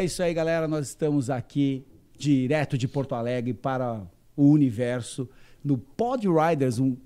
É 0.00 0.04
isso 0.04 0.22
aí, 0.22 0.32
galera. 0.32 0.66
Nós 0.66 0.88
estamos 0.88 1.28
aqui 1.28 1.84
direto 2.16 2.78
de 2.78 2.88
Porto 2.88 3.14
Alegre 3.14 3.52
para 3.52 4.00
o 4.34 4.48
universo 4.48 5.28
no 5.62 5.76
Pod 5.76 6.26
Riders, 6.26 6.78
um 6.78 6.96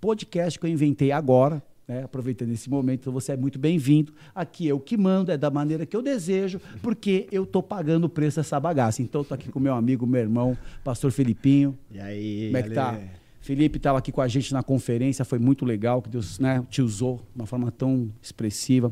podcast 0.00 0.56
que 0.56 0.64
eu 0.64 0.70
inventei 0.70 1.10
agora, 1.10 1.60
né? 1.86 2.02
aproveitando 2.04 2.50
esse 2.50 2.68
momento. 2.68 3.00
Então 3.02 3.12
você 3.12 3.32
é 3.32 3.36
muito 3.36 3.58
bem-vindo. 3.58 4.12
Aqui 4.34 4.66
eu 4.66 4.78
que 4.80 4.96
mando, 4.96 5.30
é 5.30 5.36
da 5.36 5.50
maneira 5.50 5.84
que 5.86 5.96
eu 5.96 6.02
desejo, 6.02 6.60
porque 6.82 7.26
eu 7.30 7.44
tô 7.46 7.62
pagando 7.62 8.04
o 8.04 8.08
preço 8.08 8.36
dessa 8.36 8.58
bagaça. 8.58 9.02
Então 9.02 9.22
tô 9.24 9.34
aqui 9.34 9.50
com 9.50 9.60
meu 9.60 9.74
amigo, 9.74 10.06
meu 10.06 10.20
irmão, 10.20 10.56
pastor 10.82 11.10
Felipinho. 11.10 11.76
E 11.90 12.00
aí, 12.00 12.46
Como 12.46 12.56
é 12.56 12.62
que 12.62 12.70
tá? 12.70 12.98
Felipe 13.40 13.76
estava 13.76 13.98
aqui 13.98 14.10
com 14.10 14.22
a 14.22 14.28
gente 14.28 14.54
na 14.54 14.62
conferência, 14.62 15.22
foi 15.22 15.38
muito 15.38 15.66
legal, 15.66 16.00
que 16.00 16.08
Deus 16.08 16.38
né, 16.38 16.64
te 16.70 16.80
usou 16.80 17.16
de 17.34 17.40
uma 17.42 17.46
forma 17.46 17.70
tão 17.70 18.10
expressiva. 18.22 18.90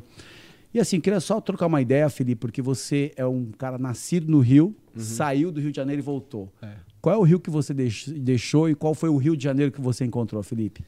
E 0.75 0.79
assim, 0.81 1.01
queria 1.01 1.21
só 1.21 1.41
trocar 1.41 1.67
uma 1.67 1.81
ideia, 1.81 2.09
Felipe, 2.11 2.41
porque 2.41 2.61
você 2.61 3.13
é 3.17 3.25
um 3.27 3.47
cara 3.57 3.79
nascido 3.79 4.31
no 4.31 4.41
Rio, 4.41 4.75
saiu 4.95 5.51
do 5.51 5.59
Rio 5.61 5.71
de 5.71 5.77
Janeiro 5.77 6.01
e 6.01 6.05
voltou. 6.05 6.53
É. 6.61 6.69
Qual 7.01 7.15
é 7.15 7.19
o 7.19 7.23
Rio 7.23 7.41
que 7.41 7.49
você 7.51 7.73
deix- 7.75 8.09
deixou 8.09 8.69
e 8.69 8.75
qual 8.75 8.95
foi 8.95 9.09
o 9.09 9.17
Rio 9.17 9.35
de 9.37 9.43
Janeiro 9.45 9.73
que 9.73 9.81
você 9.81 10.05
encontrou, 10.05 10.43
Felipe? 10.43 10.85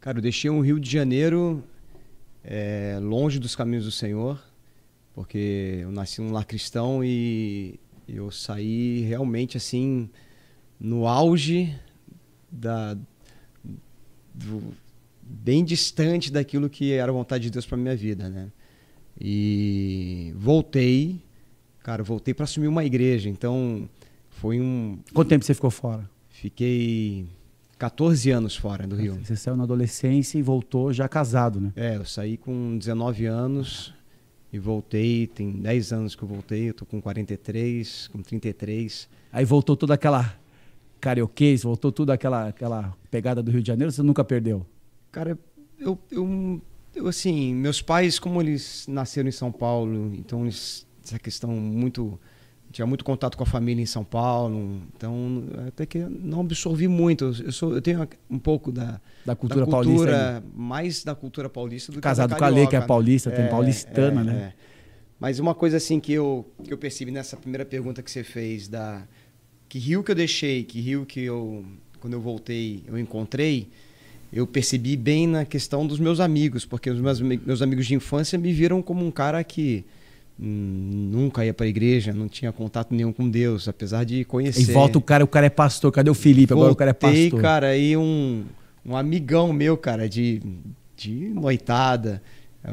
Cara, 0.00 0.18
eu 0.18 0.22
deixei 0.22 0.50
um 0.50 0.60
Rio 0.60 0.80
de 0.80 0.90
Janeiro 0.90 1.62
é, 2.42 2.98
longe 3.02 3.38
dos 3.38 3.54
caminhos 3.54 3.84
do 3.84 3.90
Senhor, 3.90 4.42
porque 5.14 5.80
eu 5.82 5.92
nasci 5.92 6.20
num 6.20 6.32
lar 6.32 6.44
cristão 6.44 7.04
e 7.04 7.78
eu 8.08 8.30
saí 8.30 9.00
realmente 9.02 9.56
assim 9.56 10.08
no 10.78 11.06
auge 11.06 11.74
da 12.50 12.96
do- 14.34 14.72
bem 15.22 15.62
distante 15.64 16.32
daquilo 16.32 16.70
que 16.70 16.92
era 16.92 17.10
a 17.12 17.14
vontade 17.14 17.44
de 17.44 17.50
Deus 17.50 17.66
para 17.66 17.76
minha 17.76 17.94
vida, 17.94 18.28
né? 18.28 18.50
E 19.20 20.32
voltei, 20.36 21.20
cara, 21.82 22.02
voltei 22.02 22.32
para 22.32 22.44
assumir 22.44 22.68
uma 22.68 22.84
igreja, 22.84 23.28
então 23.28 23.86
foi 24.30 24.58
um 24.60 24.98
Quanto 25.12 25.28
tempo 25.28 25.44
você 25.44 25.52
ficou 25.52 25.70
fora? 25.70 26.08
fiquei 26.30 27.26
14 27.80 28.30
anos 28.30 28.54
fora 28.54 28.86
do 28.86 28.94
Rio. 28.94 29.18
Você 29.24 29.34
saiu 29.34 29.56
na 29.56 29.64
adolescência 29.64 30.38
e 30.38 30.42
voltou 30.42 30.92
já 30.92 31.08
casado, 31.08 31.58
né? 31.58 31.72
É, 31.74 31.96
eu 31.96 32.04
saí 32.04 32.36
com 32.36 32.76
19 32.76 33.24
anos 33.24 33.94
e 34.52 34.58
voltei, 34.58 35.26
tem 35.26 35.50
10 35.50 35.92
anos 35.94 36.14
que 36.14 36.22
eu 36.22 36.28
voltei, 36.28 36.68
eu 36.68 36.74
tô 36.74 36.84
com 36.84 37.00
43, 37.00 38.08
com 38.08 38.20
33. 38.20 39.08
Aí 39.32 39.46
voltou 39.46 39.78
toda 39.78 39.94
aquela 39.94 40.38
carioquês, 41.00 41.62
voltou 41.62 41.90
toda 41.90 42.12
aquela, 42.12 42.48
aquela 42.48 42.94
pegada 43.10 43.42
do 43.42 43.50
Rio 43.50 43.62
de 43.62 43.68
Janeiro, 43.68 43.90
você 43.90 44.02
nunca 44.02 44.22
perdeu? 44.22 44.66
Cara, 45.10 45.38
eu, 45.78 45.98
eu, 46.10 46.60
eu, 46.94 47.08
assim, 47.08 47.54
meus 47.54 47.80
pais, 47.80 48.18
como 48.18 48.42
eles 48.42 48.84
nasceram 48.88 49.30
em 49.30 49.32
São 49.32 49.50
Paulo, 49.50 50.14
então 50.14 50.42
eles, 50.42 50.86
essa 51.02 51.18
questão 51.18 51.50
muito 51.50 52.20
tinha 52.70 52.86
muito 52.86 53.04
contato 53.04 53.36
com 53.36 53.42
a 53.42 53.46
família 53.46 53.82
em 53.82 53.86
São 53.86 54.04
Paulo, 54.04 54.80
então 54.96 55.44
até 55.66 55.84
que 55.84 55.98
não 55.98 56.40
absorvi 56.40 56.86
muito. 56.86 57.34
Eu, 57.44 57.52
sou, 57.52 57.74
eu 57.74 57.82
tenho 57.82 58.08
um 58.30 58.38
pouco 58.38 58.70
da, 58.70 59.00
Da 59.26 59.34
cultura, 59.34 59.64
da 59.64 59.70
paulista. 59.70 59.96
cultura, 59.96 60.40
né? 60.40 60.42
mais 60.54 61.04
da 61.04 61.14
cultura 61.14 61.48
paulista 61.48 61.90
do 61.90 61.96
que 61.96 62.00
Casado 62.00 62.30
da 62.30 62.36
com 62.36 62.44
a 62.44 62.48
Lê, 62.48 62.54
que 62.54 62.60
é 62.60 62.64
carioca, 62.66 62.86
paulista, 62.86 63.30
né? 63.30 63.36
tem 63.36 63.48
paulistana, 63.48 64.24
né? 64.24 64.54
é. 64.56 64.70
Mas 65.18 65.38
uma 65.38 65.54
coisa 65.54 65.76
assim 65.76 66.00
que 66.00 66.12
eu, 66.12 66.48
que 66.64 66.72
eu 66.72 66.78
percebi 66.78 67.10
nessa 67.10 67.36
primeira 67.36 67.64
pergunta 67.64 68.02
que 68.02 68.10
você 68.10 68.24
fez, 68.24 68.68
da 68.68 69.02
que 69.68 69.78
rio 69.78 70.02
que 70.02 70.10
eu 70.10 70.14
deixei, 70.14 70.64
que 70.64 70.80
rio 70.80 71.04
que 71.04 71.20
eu, 71.20 71.64
quando 72.00 72.14
eu 72.14 72.20
voltei, 72.20 72.82
eu 72.86 72.98
encontrei, 72.98 73.68
eu 74.32 74.46
percebi 74.46 74.96
bem 74.96 75.26
na 75.26 75.44
questão 75.44 75.86
dos 75.86 75.98
meus 75.98 76.20
amigos, 76.20 76.64
porque 76.64 76.88
os 76.88 77.00
meus, 77.00 77.20
meus 77.20 77.62
amigos 77.62 77.86
de 77.86 77.94
infância 77.94 78.38
me 78.38 78.52
viram 78.52 78.80
como 78.80 79.04
um 79.04 79.10
cara 79.10 79.42
que 79.44 79.84
nunca 80.42 81.44
ia 81.44 81.52
para 81.52 81.66
a 81.66 81.68
igreja, 81.68 82.12
não 82.14 82.28
tinha 82.28 82.50
contato 82.50 82.94
nenhum 82.94 83.12
com 83.12 83.28
Deus, 83.28 83.68
apesar 83.68 84.04
de 84.04 84.24
conhecer. 84.24 84.62
E 84.62 84.64
volta 84.72 84.96
o 84.96 85.02
cara, 85.02 85.22
o 85.22 85.28
cara 85.28 85.46
é 85.46 85.50
pastor. 85.50 85.92
Cadê 85.92 86.08
o 86.08 86.14
Felipe? 86.14 86.52
Agora 86.52 86.72
o 86.72 86.76
cara 86.76 86.90
é 86.92 86.96
Voltei, 86.98 87.24
pastor. 87.24 87.42
cara, 87.42 87.66
aí 87.68 87.96
um, 87.96 88.44
um 88.84 88.96
amigão 88.96 89.52
meu, 89.52 89.76
cara, 89.76 90.08
de, 90.08 90.40
de 90.96 91.12
noitada. 91.28 92.22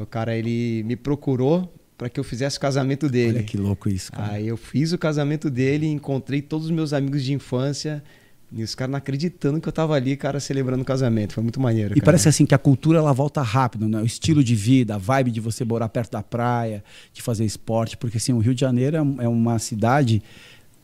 O 0.01 0.05
cara, 0.05 0.35
ele 0.35 0.83
me 0.83 0.95
procurou 0.95 1.71
para 1.97 2.09
que 2.09 2.19
eu 2.19 2.23
fizesse 2.23 2.57
o 2.57 2.61
casamento 2.61 3.09
dele. 3.09 3.39
Olha 3.39 3.43
que 3.43 3.57
louco 3.57 3.89
isso, 3.89 4.11
cara. 4.11 4.33
Aí 4.33 4.47
eu 4.47 4.55
fiz 4.55 4.93
o 4.93 4.97
casamento 4.97 5.49
dele, 5.49 5.87
encontrei 5.87 6.41
todos 6.41 6.67
os 6.67 6.71
meus 6.71 6.93
amigos 6.93 7.23
de 7.23 7.33
infância. 7.33 8.03
E 8.51 8.63
os 8.63 8.73
caras 8.73 8.91
não 8.91 8.97
acreditando 8.97 9.59
que 9.59 9.67
eu 9.67 9.73
tava 9.73 9.93
ali, 9.93 10.15
cara, 10.15 10.39
celebrando 10.39 10.81
o 10.81 10.85
casamento. 10.85 11.33
Foi 11.33 11.43
muito 11.43 11.59
maneiro. 11.59 11.91
E 11.91 11.95
cara. 11.95 12.05
parece 12.05 12.29
assim 12.29 12.45
que 12.45 12.55
a 12.55 12.57
cultura 12.57 12.97
ela 12.99 13.11
volta 13.11 13.41
rápido, 13.41 13.89
né? 13.89 14.01
O 14.01 14.05
estilo 14.05 14.41
de 14.41 14.55
vida, 14.55 14.95
a 14.95 14.97
vibe 14.97 15.31
de 15.31 15.41
você 15.41 15.65
morar 15.65 15.89
perto 15.89 16.11
da 16.11 16.23
praia, 16.23 16.83
de 17.13 17.21
fazer 17.21 17.43
esporte, 17.43 17.97
porque 17.97 18.17
assim, 18.17 18.31
o 18.31 18.39
Rio 18.39 18.55
de 18.55 18.61
Janeiro 18.61 18.95
é 18.95 19.25
é 19.25 19.27
uma 19.27 19.59
cidade 19.59 20.21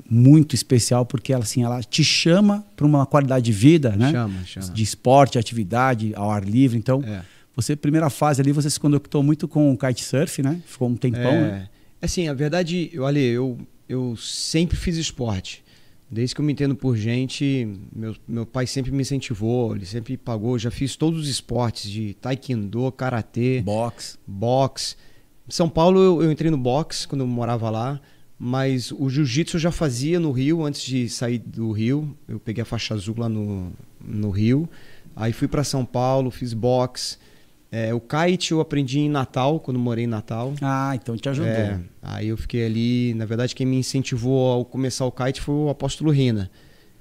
muito 0.10 0.54
especial 0.54 1.06
porque 1.06 1.32
ela 1.32 1.44
assim, 1.44 1.64
ela 1.64 1.82
te 1.82 2.04
chama 2.04 2.66
para 2.76 2.86
uma 2.86 3.06
qualidade 3.06 3.46
de 3.46 3.52
vida, 3.52 3.96
né? 3.96 4.12
Chama, 4.12 4.46
chama. 4.46 4.68
De 4.74 4.84
esporte, 4.84 5.40
atividade, 5.40 6.14
ao 6.16 6.30
ar 6.30 6.44
livre. 6.44 6.78
Então, 6.78 7.02
É. 7.06 7.22
você 7.56 7.76
primeira 7.76 8.10
fase 8.10 8.42
ali 8.42 8.52
você 8.52 8.70
se 8.70 8.80
conectou 8.80 9.24
muito 9.24 9.48
com 9.48 9.72
o 9.72 9.78
kitesurf, 9.78 10.42
né? 10.42 10.60
Ficou 10.66 10.90
um 10.90 10.96
tempão, 10.96 11.32
é, 11.32 11.42
né? 11.52 11.70
Assim, 12.02 12.28
a 12.28 12.34
verdade, 12.34 12.90
eu, 12.92 13.04
olha, 13.04 13.20
eu, 13.20 13.58
eu 13.88 14.18
sempre 14.18 14.76
fiz 14.76 14.98
esporte. 14.98 15.64
Desde 16.14 16.36
que 16.36 16.42
eu 16.42 16.46
me 16.46 16.54
entendo 16.54 16.76
por 16.76 16.96
gente, 16.96 17.68
meu, 17.92 18.16
meu 18.28 18.46
pai 18.46 18.68
sempre 18.68 18.92
me 18.92 19.02
incentivou, 19.02 19.76
ele 19.76 19.86
sempre 19.86 20.16
pagou. 20.16 20.60
Já 20.60 20.70
fiz 20.70 20.96
todos 20.96 21.22
os 21.22 21.28
esportes 21.28 21.90
de 21.90 22.14
taekwondo, 22.14 22.92
karatê, 22.92 23.62
Box. 23.62 24.20
boxe. 24.28 24.96
Em 25.48 25.52
São 25.52 25.68
Paulo 25.68 26.00
eu, 26.00 26.22
eu 26.22 26.32
entrei 26.32 26.52
no 26.52 26.58
boxe 26.58 27.08
quando 27.08 27.22
eu 27.22 27.28
morava 27.28 27.70
lá, 27.72 28.00
mas 28.38 28.92
o 28.92 29.10
jiu-jitsu 29.10 29.58
eu 29.58 29.62
já 29.62 29.72
fazia 29.72 30.20
no 30.20 30.32
Rio 30.32 30.64
antes 30.64 30.84
de 30.84 31.10
sair 31.10 31.40
do 31.40 31.72
Rio. 31.72 32.16
Eu 32.28 32.40
peguei 32.40 32.62
a 32.62 32.66
faixa 32.66 32.94
azul 32.94 33.16
lá 33.18 33.28
no, 33.28 33.74
no 34.00 34.30
Rio. 34.30 34.70
Aí 35.16 35.34
fui 35.34 35.48
para 35.48 35.64
São 35.64 35.84
Paulo, 35.84 36.30
fiz 36.30 36.54
boxe. 36.54 37.18
É, 37.76 37.92
o 37.92 38.00
kite 38.00 38.52
eu 38.52 38.62
aprendi 38.62 39.00
em 39.00 39.10
Natal, 39.10 39.60
quando 39.60 39.80
morei 39.80 40.04
em 40.04 40.08
Natal. 40.08 40.54
Ah, 40.62 40.92
então 40.94 41.18
te 41.18 41.28
ajudou. 41.28 41.50
É, 41.52 41.80
aí 42.04 42.28
eu 42.28 42.38
fiquei 42.38 42.64
ali. 42.66 43.16
Na 43.16 43.26
verdade, 43.26 43.56
quem 43.56 43.66
me 43.66 43.78
incentivou 43.78 44.62
a 44.62 44.66
começar 44.66 45.06
o 45.06 45.12
kite 45.12 45.42
foi 45.42 45.56
o 45.56 45.70
apóstolo 45.70 46.12
Rina. 46.12 46.52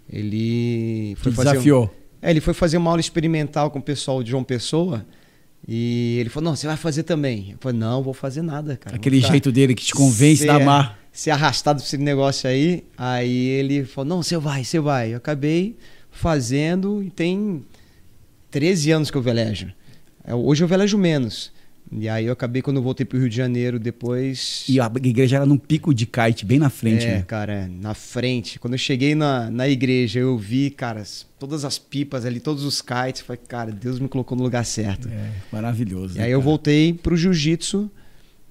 Ele 0.09 1.15
foi 1.19 1.33
fazer. 1.33 1.49
um- 1.51 1.53
desafiou. 1.53 1.95
é, 2.23 2.31
ele 2.31 2.41
foi 2.41 2.55
fazer 2.55 2.77
uma 2.79 2.91
aula 2.91 3.01
experimental 3.01 3.71
com 3.71 3.79
o 3.79 3.83
pessoal 3.83 4.23
de 4.23 4.31
João 4.31 4.45
Pessoa. 4.45 5.05
E 5.69 6.17
ele 6.19 6.29
falou: 6.29 6.51
Não, 6.51 6.57
você 6.57 6.67
vai 6.67 6.77
fazer 6.77 7.03
também. 7.03 7.51
Eu 7.53 7.57
falei: 7.61 7.79
Não, 7.79 8.03
vou 8.03 8.15
fazer 8.15 8.43
nada, 8.43 8.77
cara. 8.77 8.97
Aquele 8.97 9.21
jeito 9.21 9.53
dele 9.53 9.75
que 9.75 9.85
te 9.85 9.93
convence 9.93 10.47
da 10.47 10.59
ser- 10.59 10.65
mar. 10.65 10.99
Ser 11.13 11.31
arrastado 11.33 11.81
pra 11.81 11.87
esse 11.87 11.99
negócio 11.99 12.49
aí. 12.49 12.85
Aí 12.97 13.31
ele 13.49 13.85
falou: 13.85 14.09
Não, 14.09 14.23
você 14.23 14.37
vai, 14.39 14.65
você 14.65 14.81
vai. 14.81 15.13
Eu 15.13 15.19
acabei 15.19 15.77
fazendo 16.11 17.03
e 17.03 17.11
tem 17.11 17.63
13 18.51 18.91
anos 18.91 19.11
que 19.11 19.17
eu 19.17 19.23
velejo. 19.23 19.73
É, 20.25 20.35
Hoje 20.35 20.63
eu 20.65 20.69
velejo 20.69 20.97
menos. 20.99 21.51
E 21.95 22.09
aí 22.09 22.25
eu 22.25 22.33
acabei, 22.33 22.63
quando 22.63 22.79
eu 22.79 22.83
voltei 22.83 23.05
pro 23.05 23.19
Rio 23.19 23.29
de 23.29 23.37
Janeiro, 23.37 23.79
depois. 23.79 24.65
E 24.67 24.81
a 24.81 24.91
igreja 25.03 25.37
era 25.37 25.45
num 25.45 25.59
pico 25.59 25.93
de 25.93 26.07
kite, 26.07 26.47
bem 26.47 26.59
na 26.59 26.71
frente, 26.71 27.05
é, 27.05 27.17
né? 27.17 27.25
cara, 27.27 27.53
é, 27.53 27.67
na 27.69 27.93
frente. 27.93 28.59
Quando 28.59 28.75
eu 28.75 28.79
cheguei 28.79 29.15
na, 29.15 29.51
na 29.51 29.69
igreja, 29.69 30.21
eu 30.21 30.39
vi, 30.39 30.71
cara, 30.71 31.01
as- 31.01 31.27
todas 31.39 31.67
as 31.67 31.79
pipas 31.79 32.25
ali, 32.25 32.41
todos 32.41 32.65
os 32.65 32.81
kites. 32.81 33.21
Falei, 33.21 33.41
cara, 33.47 33.71
Deus 33.71 33.99
me 34.01 34.09
colocou 34.09 34.39
no 34.39 34.43
lugar 34.45 34.65
certo. 34.65 35.07
É, 35.09 35.33
maravilhoso. 35.53 36.15
E 36.15 36.19
né, 36.19 36.25
aí 36.25 36.31
eu 36.31 36.39
cara? 36.39 36.49
voltei 36.49 36.95
pro 36.95 37.15
jiu-jitsu. 37.17 37.91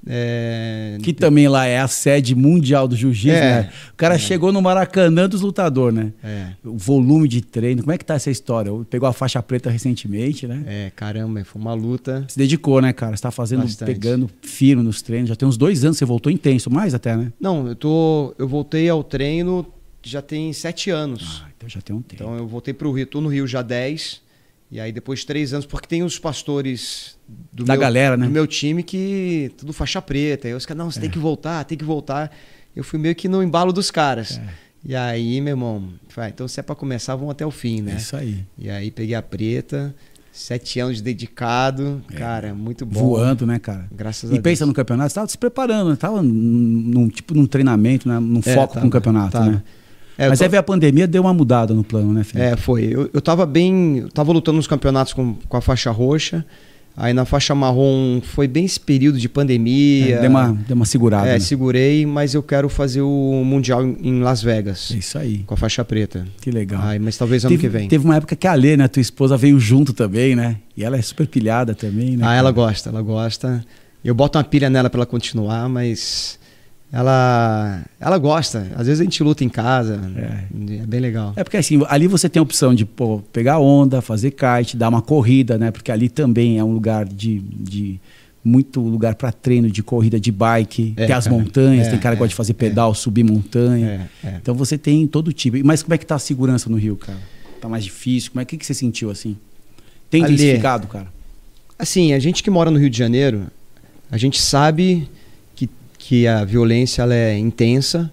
É, 0.05 0.97
Que 1.01 1.13
também 1.13 1.47
lá 1.47 1.65
é 1.65 1.79
a 1.79 1.87
sede 1.87 2.35
mundial 2.35 2.87
do 2.87 2.95
jiu-jitsu, 2.95 3.37
É. 3.37 3.61
né? 3.63 3.69
O 3.91 3.95
cara 3.95 4.17
chegou 4.17 4.51
no 4.51 4.61
Maracanã 4.61 5.27
dos 5.29 5.41
lutadores, 5.41 5.95
né? 5.97 6.11
é, 6.23 6.47
O 6.63 6.77
volume 6.77 7.27
de 7.27 7.41
treino, 7.41 7.81
como 7.81 7.91
é 7.91 7.97
que 7.97 8.05
tá 8.05 8.15
essa 8.15 8.29
história? 8.31 8.71
Pegou 8.89 9.07
a 9.07 9.13
faixa 9.13 9.41
preta 9.41 9.69
recentemente, 9.69 10.47
né? 10.47 10.63
é, 10.67 10.91
caramba, 10.95 11.43
foi 11.45 11.61
uma 11.61 11.73
luta. 11.73 12.25
Se 12.27 12.37
dedicou, 12.37 12.81
né, 12.81 12.93
cara? 12.93 13.15
Você 13.15 13.23
tá 13.23 13.31
fazendo, 13.31 13.61
Bastante. 13.63 13.87
pegando 13.93 14.29
firme 14.41 14.83
nos 14.83 15.01
treinos. 15.01 15.29
Já 15.29 15.35
tem 15.35 15.47
uns 15.47 15.57
dois 15.57 15.83
anos, 15.85 15.97
você 15.97 16.05
voltou 16.05 16.31
intenso, 16.31 16.69
mais 16.69 16.93
até, 16.93 17.15
né? 17.15 17.31
Não, 17.39 17.67
eu 17.67 17.75
tô. 17.75 18.33
Eu 18.37 18.47
voltei 18.47 18.89
ao 18.89 19.03
treino 19.03 19.65
já 20.03 20.21
tem 20.21 20.51
sete 20.53 20.89
anos. 20.89 21.43
Ah, 21.45 21.49
então 21.55 21.69
já 21.69 21.79
tem 21.81 21.95
um 21.95 22.01
tempo. 22.01 22.23
Então 22.23 22.35
eu 22.37 22.47
voltei 22.47 22.73
pro 22.73 22.91
Rio, 22.91 23.05
tô 23.05 23.21
no 23.21 23.29
Rio 23.29 23.45
já 23.47 23.61
10. 23.61 24.21
E 24.71 24.79
aí 24.79 24.91
depois 24.91 25.19
de 25.19 25.25
três 25.25 25.53
anos, 25.53 25.65
porque 25.65 25.85
tem 25.87 26.01
os 26.01 26.17
pastores 26.17 27.17
do, 27.51 27.65
Da 27.65 27.73
meu, 27.73 27.81
galera, 27.81 28.15
né? 28.15 28.25
do 28.25 28.31
meu 28.31 28.47
time 28.47 28.81
que 28.83 29.51
tudo 29.57 29.73
faixa 29.73 30.01
preta. 30.01 30.47
Aí 30.47 30.53
os 30.53 30.65
caras, 30.65 30.77
não, 30.83 30.89
você 30.91 30.99
tem 30.99 31.09
É. 31.09 31.11
que 31.11 31.19
voltar, 31.19 31.63
tem 31.65 31.77
que 31.77 31.83
voltar. 31.83 32.31
Eu 32.75 32.83
fui 32.83 32.97
meio 32.97 33.13
que 33.13 33.27
no 33.27 33.43
embalo 33.43 33.73
dos 33.73 33.91
caras. 33.91 34.37
É. 34.39 34.43
E 34.83 34.95
aí, 34.95 35.41
meu 35.41 35.51
irmão, 35.51 35.89
falei, 36.07 36.29
ah, 36.29 36.31
então 36.33 36.47
se 36.47 36.59
é 36.59 36.63
pra 36.63 36.73
começar, 36.73 37.15
vamos 37.15 37.31
até 37.31 37.45
o 37.45 37.51
fim, 37.51 37.79
É 37.79 37.81
né? 37.81 37.95
isso 37.97 38.15
aí. 38.15 38.45
E 38.57 38.69
aí 38.69 38.89
peguei 38.89 39.13
a 39.13 39.21
preta, 39.21 39.93
sete 40.31 40.79
anos 40.79 40.97
de 40.97 41.03
dedicado, 41.03 42.01
cara, 42.17 42.53
muito 42.53 42.85
bom. 42.85 42.99
É. 42.99 43.03
Voando, 43.03 43.45
né, 43.45 43.59
cara? 43.59 43.87
Graças 43.91 44.31
a 44.31 44.35
E 44.35 44.39
pensa 44.41 44.59
Deus. 44.61 44.69
no 44.69 44.73
campeonato, 44.73 45.09
você 45.09 45.15
tava 45.15 45.27
se 45.27 45.37
preparando, 45.37 45.89
né? 45.89 45.95
tava 45.97 46.21
num, 46.23 46.31
num- 46.31 47.09
tipo 47.09 47.33
num 47.35 47.45
treinamento, 47.45 48.07
né? 48.07 48.17
num 48.19 48.39
É, 48.39 48.55
foco 48.55 48.73
tava, 48.75 48.85
no 48.85 48.89
campeonato, 48.91 49.31
tava. 49.33 49.51
né? 49.51 49.63
É, 50.21 50.29
Mas 50.29 50.37
tô- 50.37 50.47
veio 50.47 50.59
a 50.59 50.63
pandemia, 50.63 51.07
deu 51.07 51.23
uma 51.23 51.33
mudada 51.33 51.73
no 51.73 51.83
plano, 51.83 52.13
né, 52.13 52.23
Felipe? 52.23 52.47
É, 52.51 52.55
foi. 52.55 52.83
Eu, 52.91 53.09
eu 53.11 53.21
tava 53.21 53.43
bem. 53.43 53.97
Eu 53.97 54.09
tava 54.09 54.31
lutando 54.31 54.57
nos 54.57 54.67
campeonatos 54.67 55.13
com, 55.13 55.33
com 55.33 55.57
a 55.57 55.61
faixa 55.61 55.89
roxa. 55.89 56.45
Aí 56.95 57.13
na 57.13 57.25
faixa 57.25 57.55
marrom 57.55 58.19
foi 58.21 58.47
bem 58.47 58.65
esse 58.65 58.79
período 58.79 59.17
de 59.17 59.27
pandemia. 59.27 60.17
É, 60.17 60.21
deu, 60.21 60.29
uma, 60.29 60.53
deu 60.67 60.75
uma 60.75 60.85
segurada. 60.85 61.27
É, 61.27 61.33
né? 61.33 61.39
segurei, 61.39 62.05
mas 62.05 62.35
eu 62.35 62.43
quero 62.43 62.69
fazer 62.69 63.01
o 63.01 63.41
Mundial 63.43 63.83
em 63.83 64.21
Las 64.21 64.43
Vegas. 64.43 64.91
É 64.93 64.97
isso 64.97 65.17
aí. 65.17 65.39
Com 65.39 65.55
a 65.55 65.57
faixa 65.57 65.83
preta. 65.83 66.27
Que 66.39 66.51
legal. 66.51 66.81
Mas 66.99 67.17
talvez 67.17 67.43
ano 67.43 67.49
teve, 67.49 67.61
que 67.61 67.69
vem. 67.69 67.87
teve 67.87 68.05
uma 68.05 68.17
época 68.17 68.35
que 68.35 68.45
a 68.45 68.53
Lê, 68.53 68.77
né, 68.77 68.87
tua 68.87 69.01
esposa, 69.01 69.35
veio 69.37 69.59
junto 69.59 69.93
também, 69.93 70.35
né? 70.35 70.57
E 70.77 70.83
ela 70.83 70.97
é 70.97 71.01
super 71.01 71.25
pilhada 71.25 71.73
também, 71.73 72.17
né? 72.17 72.25
Ah, 72.27 72.35
ela 72.35 72.51
gosta, 72.51 72.89
ela 72.89 73.01
gosta. 73.01 73.65
Eu 74.03 74.13
boto 74.13 74.37
uma 74.37 74.43
pilha 74.43 74.69
nela 74.69 74.89
pra 74.89 74.99
ela 74.99 75.05
continuar, 75.05 75.69
mas 75.69 76.37
ela 76.91 77.81
ela 77.99 78.17
gosta. 78.17 78.67
Às 78.75 78.87
vezes 78.87 78.99
a 79.01 79.03
gente 79.03 79.23
luta 79.23 79.43
em 79.43 79.49
casa. 79.49 79.99
É, 80.17 80.85
bem 80.85 80.99
legal. 80.99 81.33
É 81.35 81.43
porque 81.43 81.57
assim, 81.57 81.81
ali 81.87 82.07
você 82.07 82.27
tem 82.27 82.39
a 82.39 82.43
opção 82.43 82.73
de 82.75 82.85
pô, 82.85 83.19
pegar 83.31 83.59
onda, 83.59 84.01
fazer 84.01 84.31
kite, 84.31 84.75
dar 84.75 84.89
uma 84.89 85.01
corrida, 85.01 85.57
né? 85.57 85.71
Porque 85.71 85.91
ali 85.91 86.09
também 86.09 86.59
é 86.59 86.63
um 86.63 86.73
lugar 86.73 87.05
de, 87.05 87.39
de 87.39 87.99
muito 88.43 88.81
lugar 88.81 89.15
para 89.15 89.31
treino 89.31 89.69
de 89.69 89.81
corrida 89.83 90.19
de 90.19 90.31
bike, 90.31 90.93
É, 90.97 91.05
tem 91.07 91.15
as 91.15 91.25
cara. 91.25 91.35
montanhas, 91.37 91.87
É, 91.87 91.91
tem 91.91 91.99
cara 91.99 92.15
que 92.15 92.19
é, 92.19 92.23
gosta 92.23 92.29
de 92.29 92.35
fazer 92.35 92.53
pedal, 92.55 92.93
subir 92.93 93.23
montanha. 93.23 94.09
É, 94.23 94.27
é. 94.27 94.35
Então 94.41 94.53
você 94.55 94.77
tem 94.77 95.07
todo 95.07 95.31
tipo. 95.31 95.57
Mas 95.63 95.81
como 95.83 95.93
é 95.93 95.97
que 95.97 96.05
tá 96.05 96.15
a 96.15 96.19
segurança 96.19 96.69
no 96.69 96.77
Rio, 96.77 96.95
cara? 96.97 97.17
Tá 97.61 97.69
mais 97.69 97.83
difícil? 97.83 98.31
Como 98.31 98.41
é 98.41 98.45
que, 98.45 98.57
que 98.57 98.65
você 98.65 98.73
sentiu 98.73 99.09
assim? 99.11 99.37
Tem 100.09 100.23
Ali- 100.25 100.33
intensificado, 100.33 100.87
cara? 100.87 101.07
Assim, 101.79 102.13
a 102.13 102.19
gente 102.19 102.43
que 102.43 102.49
mora 102.49 102.69
no 102.69 102.77
Rio 102.77 102.89
de 102.89 102.97
Janeiro, 102.97 103.47
a 104.11 104.17
gente 104.17 104.39
sabe 104.41 105.07
que, 106.11 106.27
a 106.27 106.43
violência 106.43 107.01
ela 107.03 107.15
é 107.15 107.37
intensa, 107.37 108.11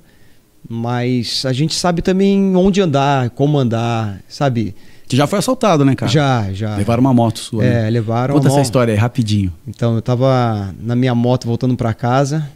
mas 0.69 1.45
a 1.47 1.53
gente 1.53 1.75
sabe 1.75 2.03
também 2.03 2.55
onde 2.56 2.81
andar, 2.81 3.31
como 3.31 3.59
andar, 3.59 4.21
sabe? 4.29 4.75
Você 5.06 5.17
já 5.17 5.27
foi 5.27 5.39
assaltado, 5.39 5.85
né, 5.85 5.95
cara? 5.95 6.11
Já, 6.12 6.53
já. 6.53 6.77
Levaram 6.77 7.00
uma 7.00 7.15
moto 7.15 7.39
sua, 7.39 7.65
né? 7.65 7.87
É, 7.87 7.91
levaram. 7.91 8.35
Conta 8.35 8.49
uma- 8.49 8.55
essa 8.59 8.62
história 8.62 8.93
aí, 8.93 8.99
rapidinho. 8.99 9.53
Então, 9.67 9.95
eu 9.97 10.03
tava 10.03 10.75
na 10.81 10.95
minha 10.95 11.15
moto 11.15 11.47
voltando 11.47 11.75
pra 11.77 11.95
casa, 11.95 12.49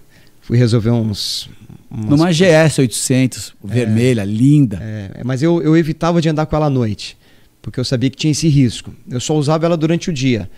fui 0.43 0.59
resolver 0.59 0.91
uns. 0.91 1.49
umas- 1.91 2.09
Numa 2.21 2.31
GS 2.33 2.79
800, 2.81 3.55
vermelha, 3.65 4.25
linda. 4.25 4.79
É, 4.83 5.23
mas 5.25 5.43
eu, 5.43 5.63
eu 5.63 5.77
evitava 5.77 6.21
de 6.21 6.29
andar 6.29 6.47
com 6.47 6.55
ela 6.55 6.67
à 6.67 6.71
noite, 6.71 7.17
porque 7.63 7.81
eu 7.81 7.85
sabia 7.85 8.11
que 8.11 8.17
tinha 8.17 8.31
esse 8.31 8.49
risco. 8.49 8.93
Eu 9.11 9.21
só 9.21 9.35
usava 9.35 9.65
ela 9.67 9.77
durante 9.77 10.09
o 10.11 10.13
dia. 10.13 10.49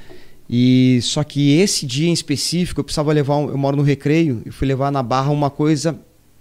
E 0.48 0.98
só 1.02 1.24
que 1.24 1.56
esse 1.58 1.86
dia 1.86 2.08
em 2.08 2.12
específico 2.12 2.80
eu 2.80 2.84
precisava 2.84 3.12
levar, 3.12 3.36
um- 3.38 3.48
eu 3.48 3.56
moro 3.58 3.76
no 3.76 3.82
Recreio, 3.82 4.42
e 4.44 4.50
fui 4.50 4.68
levar 4.68 4.92
na 4.92 5.02
Barra 5.02 5.30
uma 5.30 5.50
coisa 5.50 5.98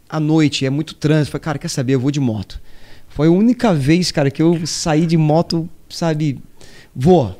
à 0.09 0.19
noite, 0.19 0.65
é 0.65 0.69
muito 0.69 0.94
trânsito. 0.94 1.31
Falei, 1.31 1.44
cara, 1.44 1.57
quer 1.59 1.69
saber, 1.69 1.95
eu 1.95 2.00
vou 2.00 2.11
de 2.11 2.19
moto. 2.19 2.61
Foi 3.07 3.27
a 3.27 3.31
única 3.31 3.73
vez, 3.73 4.11
cara, 4.11 4.29
que 4.29 4.41
eu 4.41 4.65
saí 4.65 5.05
de 5.05 5.17
moto, 5.17 5.69
sabe, 5.89 6.39
vou. 6.95 7.39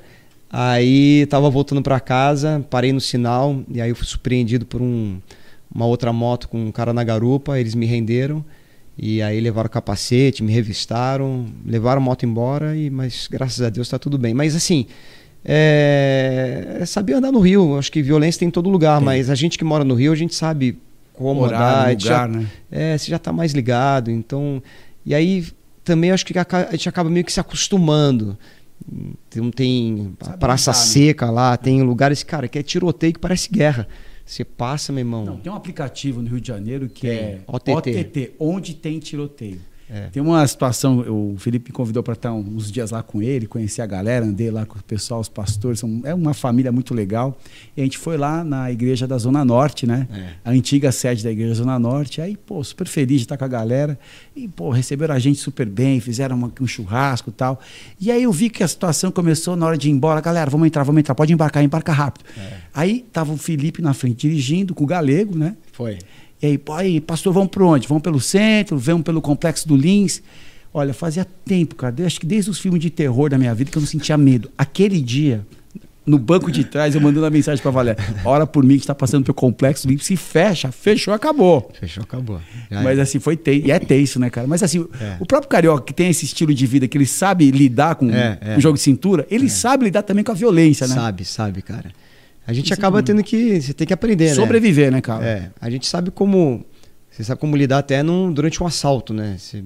Aí 0.50 1.26
tava 1.28 1.50
voltando 1.50 1.82
para 1.82 2.00
casa, 2.00 2.64
parei 2.70 2.94
no 2.94 3.02
sinal 3.02 3.64
e 3.68 3.82
aí 3.82 3.90
eu 3.90 3.96
fui 3.96 4.06
surpreendido 4.06 4.66
por 4.68 4.82
um, 4.82 5.20
uma 5.74 5.88
outra 5.88 6.14
moto 6.14 6.48
com 6.48 6.68
um 6.68 6.72
cara 6.72 6.94
na 6.94 7.04
garupa, 7.04 7.60
eles 7.60 7.74
me 7.74 7.86
renderam. 7.88 8.46
E 8.96 9.20
aí 9.24 9.42
levaram 9.42 9.66
o 9.66 9.72
capacete, 9.72 10.44
me 10.44 10.52
revistaram, 10.54 11.48
levaram 11.66 12.00
a 12.00 12.06
moto 12.06 12.24
embora, 12.28 12.78
e, 12.78 12.92
mas 12.92 13.28
graças 13.30 13.60
a 13.66 13.70
Deus 13.72 13.88
está 13.88 13.98
tudo 13.98 14.20
bem. 14.20 14.36
Mas 14.36 14.56
assim, 14.56 14.86
é, 15.46 16.78
é 16.82 16.86
saber 16.86 17.14
andar 17.14 17.32
no 17.32 17.40
Rio. 17.40 17.78
Acho 17.78 17.92
que 17.92 18.02
violência 18.02 18.40
tem 18.40 18.48
em 18.48 18.52
todo 18.52 18.70
lugar, 18.70 18.98
Tem. 18.98 19.06
mas 19.06 19.30
a 19.30 19.36
gente 19.36 19.58
que 19.58 19.64
mora 19.64 19.84
no 19.84 19.94
Rio, 19.94 20.12
a 20.12 20.16
gente 20.16 20.36
sabe 20.36 20.78
como 21.14 21.44
andar. 21.46 21.56
Horário, 21.58 22.00
já- 22.00 22.26
lugar, 22.26 22.30
né? 22.42 22.48
é, 22.72 22.98
você 22.98 23.10
já 23.10 23.18
está 23.18 23.32
mais 23.32 23.54
ligado. 23.54 24.10
Então, 24.12 24.62
e 25.06 25.14
aí 25.14 25.46
também 25.84 26.12
acho 26.12 26.26
que 26.26 26.34
a 26.38 26.46
gente 26.72 26.90
acaba 26.90 27.10
meio 27.10 27.26
que 27.26 27.32
se 27.34 27.40
acostumando. 27.40 28.38
Tem, 29.30 29.52
tem 29.52 30.14
Sabe 30.22 30.38
Praça 30.40 30.72
lidar, 30.72 30.80
né? 30.80 30.86
Seca 30.86 31.30
lá, 31.32 31.56
tem 31.56 31.82
lugares, 31.84 32.22
cara, 32.24 32.48
que 32.48 32.60
é 32.60 32.64
tiroteio 32.64 33.14
que 33.14 33.20
parece 33.20 33.50
guerra. 33.50 33.88
Você 34.26 34.44
passa, 34.44 34.92
meu 34.92 35.02
irmão. 35.02 35.26
Não, 35.26 35.38
tem 35.38 35.52
um 35.52 35.56
aplicativo 35.56 36.22
no 36.22 36.30
Rio 36.30 36.40
de 36.42 36.48
Janeiro 36.48 36.88
que 36.90 37.08
Tem, 37.08 37.18
é 37.18 37.40
OTT. 37.46 38.34
onde 38.40 38.74
tem 38.74 38.98
tiroteio. 39.00 39.60
É. 39.90 40.08
Tem 40.12 40.24
uma 40.24 40.46
situação, 40.48 41.00
o 41.00 41.36
Felipe 41.38 41.70
me 41.70 41.74
convidou 41.74 42.02
para 42.02 42.14
estar 42.14 42.34
uns 42.34 42.72
dias 42.72 42.92
lá 42.92 43.04
com 43.04 43.22
ele, 43.22 43.46
conhecer 43.46 43.82
a 43.82 43.86
galera, 43.86 44.26
andei 44.26 44.50
lá 44.50 44.66
com 44.66 44.80
o 44.80 44.84
pessoal, 44.84 45.20
os 45.20 45.30
pastores, 45.30 45.80
são, 45.80 46.02
é 46.04 46.14
uma 46.14 46.34
família 46.34 46.72
muito 46.72 46.94
legal. 46.94 47.38
E 47.78 47.82
a 47.82 47.84
gente 47.84 47.98
foi 47.98 48.18
lá 48.18 48.44
na 48.44 48.72
igreja 48.72 49.06
da 49.06 49.18
Zona 49.18 49.44
Norte, 49.46 49.86
né? 49.86 50.08
É. 50.12 50.30
A 50.46 50.52
antiga 50.52 50.92
sede 50.92 51.24
da 51.24 51.32
igreja 51.32 51.54
Zona 51.56 51.78
Norte. 51.78 52.22
Aí, 52.22 52.36
pô, 52.36 52.64
super 52.64 52.88
feliz 52.88 53.18
de 53.20 53.26
estar 53.26 53.38
com 53.38 53.46
a 53.46 53.48
galera. 53.48 54.00
E, 54.36 54.48
pô, 54.48 54.70
receberam 54.72 55.14
a 55.14 55.20
gente 55.20 55.38
super 55.40 55.68
bem, 55.68 56.00
fizeram 56.00 56.36
uma- 56.36 56.52
um 56.60 56.66
churrasco 56.68 57.30
e 57.30 57.34
tal. 57.34 57.60
E 58.00 58.10
aí 58.12 58.24
eu 58.24 58.32
vi 58.32 58.50
que 58.50 58.64
a 58.64 58.68
situação 58.68 59.12
começou 59.12 59.56
na 59.56 59.66
hora 59.66 59.78
de 59.78 59.90
ir 59.90 59.92
embora. 59.92 60.20
Galera, 60.22 60.50
vamos 60.50 60.66
entrar, 60.66 60.84
vamos 60.84 61.00
entrar, 61.00 61.14
pode 61.14 61.32
embarcar, 61.34 61.64
embarca 61.64 61.92
rápido. 61.92 62.26
É. 62.38 62.58
Aí 62.74 63.06
tava 63.12 63.32
o 63.34 63.38
Felipe 63.38 63.82
na 63.82 63.94
frente 63.94 64.28
dirigindo 64.28 64.74
com 64.74 64.84
o 64.84 64.88
galego, 64.88 65.38
né? 65.38 65.56
Foi. 65.72 66.00
E 66.44 66.48
aí, 66.48 66.58
pô, 66.58 66.74
aí, 66.74 67.00
pastor, 67.00 67.32
vamos 67.32 67.50
por 67.50 67.64
onde? 67.64 67.88
Vamos 67.88 68.04
pelo 68.04 68.20
centro, 68.20 68.78
vamos 68.78 69.04
pelo 69.04 69.22
complexo 69.22 69.66
do 69.66 69.78
Lins. 69.78 70.22
Olha, 70.74 70.94
fazia 70.94 71.26
tempo, 71.46 71.74
cara, 71.76 71.94
desde- 71.94 72.08
acho 72.08 72.20
que 72.20 72.26
desde 72.26 72.50
os 72.52 72.60
filmes 72.60 72.82
de 72.82 72.90
terror 72.90 73.30
da 73.30 73.38
minha 73.38 73.56
vida 73.56 73.72
que 73.72 73.78
eu 73.78 73.82
não 73.82 73.88
sentia 73.88 74.18
medo. 74.18 74.52
Aquele 74.58 75.00
dia, 75.00 75.46
no 76.06 76.20
banco 76.20 76.52
de 76.52 76.66
trás, 76.66 76.96
eu 76.96 77.00
mandando 77.00 77.26
a 77.26 77.30
mensagem 77.30 77.62
pra 77.62 77.72
Valéria: 77.72 78.04
Ora 78.26 78.46
por 78.46 78.66
mim 78.66 78.74
que 78.76 78.82
está 78.82 78.94
passando 78.94 79.24
pelo 79.24 79.36
complexo 79.36 79.88
do 79.88 79.92
Lins, 79.94 80.04
se 80.04 80.18
fecha, 80.18 80.70
fechou, 80.70 81.14
acabou. 81.14 81.72
Fechou, 81.80 82.04
acabou. 82.04 82.42
Já 82.70 82.82
Mas 82.84 83.00
é. 83.00 83.04
assim, 83.04 83.20
foi 83.20 83.38
tenso. 83.38 83.66
E 83.66 83.72
é 83.72 83.80
tenso, 83.80 84.20
né, 84.20 84.30
cara? 84.30 84.46
Mas 84.46 84.62
assim, 84.64 84.86
É. 85.00 85.16
o 85.22 85.26
próprio 85.26 85.48
carioca 85.50 85.84
que 85.86 85.94
tem 85.94 86.10
esse 86.10 86.26
estilo 86.26 86.54
de 86.54 86.66
vida, 86.66 86.90
que 86.90 86.98
ele 86.98 87.06
sabe 87.06 87.50
lidar 87.52 87.96
com 87.96 88.10
É, 88.12 88.38
é. 88.42 88.58
o 88.58 88.60
jogo 88.60 88.76
de 88.76 88.84
cintura, 88.84 89.26
ele 89.32 89.50
sabe 89.50 89.86
lidar 89.86 90.02
também 90.02 90.26
com 90.26 90.32
a 90.34 90.36
violência, 90.36 90.88
né? 90.88 90.96
Sabe, 90.96 91.24
sabe, 91.24 91.62
cara. 91.62 91.92
A 92.46 92.54
gente 92.54 92.72
é 92.72 92.76
acaba 92.76 93.00
bom. 93.00 93.06
tendo 93.06 93.24
que. 93.24 93.62
Você 93.62 93.74
tem 93.74 93.88
que 93.88 93.94
aprender, 93.94 94.30
né? 94.30 94.34
Sobreviver, 94.36 94.92
né, 94.92 95.02
cara? 95.02 95.26
É, 95.26 95.52
a 95.62 95.70
gente 95.70 95.88
sabe 95.88 96.12
como. 96.12 96.66
Você 97.10 97.24
sabe 97.24 97.40
como 97.40 97.56
lidar 97.56 97.78
até 97.80 98.02
num, 98.04 98.32
durante 98.34 98.62
um 98.62 98.66
assalto, 98.66 99.14
né? 99.14 99.36
Você- 99.38 99.64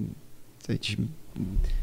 você 0.60 0.78
te- 0.78 0.98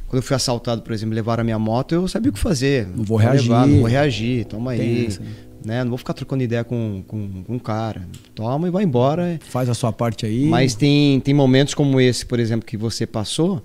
quando 0.06 0.17
eu 0.17 0.23
fui 0.23 0.37
assaltado, 0.37 0.82
por 0.82 0.93
exemplo, 0.93 1.14
levaram 1.14 1.41
a 1.41 1.44
minha 1.44 1.58
moto, 1.58 1.94
eu 1.94 2.06
sabia 2.06 2.31
o 2.31 2.35
que 2.35 2.38
fazer. 2.38 2.87
Não 2.94 3.02
vou 3.05 3.17
reagir. 3.17 3.50
não 3.50 3.69
vou 3.81 3.85
reagir, 3.85 4.44
toma 4.44 4.73
aí. 4.73 5.06
essa, 5.06 5.20
né? 5.20 5.29
Né? 5.64 5.82
Não 5.82 5.88
vou 5.88 5.96
ficar 5.99 6.12
trocando 6.12 6.43
ideia 6.43 6.62
com, 6.62 7.02
com, 7.08 7.43
com 7.44 7.56
o 7.56 7.61
cara. 7.61 8.06
Toma 8.35 8.69
e 8.69 8.70
vai 8.70 8.85
embora. 8.85 9.38
Faz 9.49 9.69
a 9.70 9.75
sua 9.75 9.90
parte 9.93 10.26
aí. 10.26 10.44
Mas 10.44 10.75
tem, 10.75 11.19
tem 11.20 11.32
momentos 11.32 11.73
como 11.73 11.99
esse, 11.99 12.26
por 12.26 12.38
exemplo, 12.38 12.67
que 12.67 12.76
você 12.76 13.06
passou, 13.06 13.62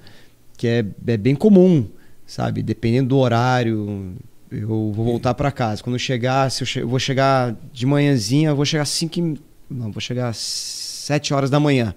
que 0.58 0.66
é, 0.66 0.86
é 1.08 1.18
bem 1.18 1.36
comum, 1.36 1.86
sabe? 2.26 2.64
Dependendo 2.64 3.10
do 3.10 3.18
horário, 3.18 4.14
eu 4.52 4.68
vou 4.68 5.06
voltar 5.06 5.34
para 5.34 5.52
casa. 5.52 5.82
Quando 5.84 5.96
eu 5.96 6.00
chegar, 6.00 6.50
se 6.52 6.64
eu, 6.64 6.68
che- 6.68 6.80
eu 6.82 6.88
vou 6.88 7.00
chegar 7.00 7.56
de 7.74 7.86
manhãzinha, 7.86 8.50
eu 8.50 8.56
vou 8.56 8.66
chegar 8.66 8.84
às 8.84 8.90
5 8.90 9.20
e- 9.20 9.40
Não, 9.70 9.92
vou 9.92 10.02
chegar 10.02 10.30
às 10.30 10.38
7 10.38 11.34
horas 11.34 11.50
da 11.50 11.60
manhã. 11.60 11.94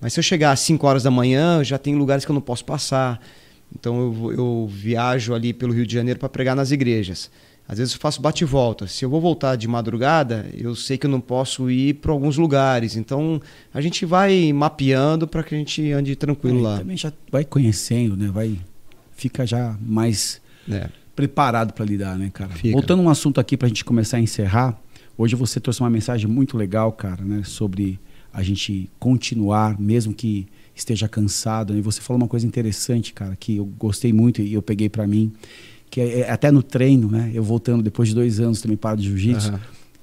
Mas 0.00 0.12
se 0.12 0.20
eu 0.20 0.22
chegar 0.22 0.52
às 0.52 0.60
5 0.60 0.86
horas 0.86 1.02
da 1.02 1.10
manhã, 1.10 1.64
já 1.64 1.78
tem 1.78 1.94
lugares 1.96 2.24
que 2.24 2.30
eu 2.30 2.34
não 2.34 2.40
posso 2.40 2.64
passar. 2.64 3.20
Então 3.74 3.98
eu, 3.98 4.32
eu 4.32 4.68
viajo 4.70 5.34
ali 5.34 5.52
pelo 5.52 5.72
Rio 5.72 5.86
de 5.86 5.92
Janeiro 5.94 6.20
para 6.20 6.28
pregar 6.28 6.54
nas 6.54 6.70
igrejas. 6.70 7.30
Às 7.68 7.78
vezes 7.78 7.94
eu 7.94 7.98
faço 8.00 8.22
bate 8.22 8.44
e 8.44 8.46
volta. 8.46 8.86
Se 8.86 9.04
eu 9.04 9.10
vou 9.10 9.20
voltar 9.20 9.56
de 9.56 9.66
madrugada, 9.66 10.46
eu 10.56 10.76
sei 10.76 10.96
que 10.96 11.04
eu 11.06 11.10
não 11.10 11.20
posso 11.20 11.68
ir 11.68 11.94
para 11.94 12.12
alguns 12.12 12.36
lugares. 12.36 12.94
Então 12.94 13.40
a 13.74 13.80
gente 13.80 14.06
vai 14.06 14.52
mapeando 14.52 15.26
para 15.26 15.42
que 15.42 15.52
a 15.52 15.58
gente 15.58 15.90
ande 15.90 16.14
tranquilo 16.14 16.60
É, 16.60 16.62
lá. 16.62 16.78
Também 16.78 16.96
já 16.96 17.12
vai 17.32 17.44
conhecendo, 17.44 18.16
né? 18.16 18.28
Vai 18.32 18.56
fica 19.16 19.44
já 19.44 19.76
mais 19.80 20.40
É. 20.70 20.88
preparado 21.16 21.72
para 21.72 21.84
lidar, 21.84 22.16
né, 22.18 22.30
cara? 22.32 22.50
Fica. 22.50 22.72
Voltando 22.72 23.02
um 23.02 23.08
assunto 23.08 23.40
aqui 23.40 23.56
para 23.56 23.66
a 23.66 23.68
gente 23.68 23.84
começar 23.84 24.18
a 24.18 24.20
encerrar. 24.20 24.78
Hoje 25.16 25.34
você 25.34 25.58
trouxe 25.58 25.80
uma 25.80 25.88
mensagem 25.88 26.28
muito 26.28 26.56
legal, 26.58 26.92
cara, 26.92 27.24
né? 27.24 27.42
Sobre 27.42 27.98
a 28.32 28.42
gente 28.42 28.90
continuar, 28.98 29.80
mesmo 29.80 30.12
que 30.12 30.46
esteja 30.74 31.08
cansado. 31.08 31.72
né? 31.72 31.78
E 31.78 31.82
você 31.82 32.02
falou 32.02 32.20
uma 32.22 32.28
coisa 32.28 32.46
interessante, 32.46 33.14
cara, 33.14 33.34
que 33.34 33.56
eu 33.56 33.64
gostei 33.64 34.12
muito 34.12 34.42
e 34.42 34.52
eu 34.52 34.60
peguei 34.60 34.90
para 34.90 35.06
mim, 35.06 35.32
que 35.90 36.02
é, 36.02 36.20
é 36.20 36.30
até 36.30 36.50
no 36.50 36.62
treino, 36.62 37.10
né? 37.10 37.30
Eu 37.32 37.42
voltando 37.42 37.82
depois 37.82 38.10
de 38.10 38.14
dois 38.14 38.38
anos 38.38 38.60
também 38.60 38.76
para 38.76 38.96
de 38.96 39.04
jiu-jitsu. 39.04 39.48
Aham. 39.48 39.60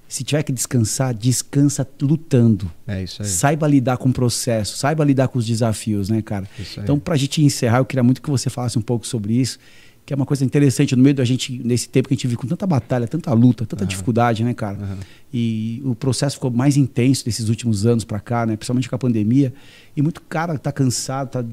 Se 0.07 0.23
tiver 0.23 0.43
que 0.43 0.51
descansar, 0.51 1.11
descansa 1.13 1.87
lutando. 1.99 2.71
É 2.85 3.01
isso 3.03 3.23
aí. 3.23 3.27
Saiba 3.27 3.67
lidar 3.67 3.97
com 3.97 4.09
o 4.09 4.13
processo, 4.13 4.77
saiba 4.77 5.03
lidar 5.03 5.27
com 5.27 5.39
os 5.39 5.45
desafios, 5.45 6.07
né, 6.09 6.21
cara? 6.21 6.47
Isso 6.59 6.79
aí. 6.79 6.83
Então, 6.83 6.99
para 6.99 7.15
a 7.15 7.17
gente 7.17 7.43
encerrar, 7.43 7.79
eu 7.79 7.85
queria 7.85 8.03
muito 8.03 8.21
que 8.21 8.29
você 8.29 8.47
falasse 8.47 8.77
um 8.77 8.81
pouco 8.81 9.07
sobre 9.07 9.33
isso, 9.33 9.57
que 10.05 10.13
é 10.13 10.15
uma 10.15 10.25
coisa 10.25 10.43
interessante 10.43 10.95
no 10.95 11.01
meio 11.03 11.15
da 11.15 11.23
gente, 11.23 11.61
nesse 11.63 11.87
tempo 11.87 12.09
que 12.09 12.13
a 12.13 12.17
gente 12.17 12.27
vive 12.27 12.37
com 12.37 12.47
tanta 12.47 12.67
batalha, 12.67 13.07
tanta 13.07 13.31
luta, 13.33 13.65
tanta 13.65 13.83
Aham. 13.83 13.89
dificuldade, 13.89 14.43
né, 14.43 14.53
cara? 14.53 14.77
Aham. 14.77 14.97
E 15.33 15.81
o 15.85 15.95
processo 15.95 16.35
ficou 16.35 16.51
mais 16.51 16.77
intenso 16.77 17.23
desses 17.25 17.49
últimos 17.49 17.85
anos 17.85 18.03
para 18.03 18.19
cá, 18.19 18.45
né? 18.45 18.55
Principalmente 18.55 18.89
com 18.89 18.95
a 18.95 18.99
pandemia. 18.99 19.53
E 19.95 20.01
muito 20.01 20.21
cara 20.21 20.57
tá 20.57 20.71
cansado, 20.71 21.29
tá 21.29 21.45